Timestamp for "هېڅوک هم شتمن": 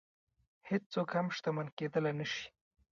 0.69-1.67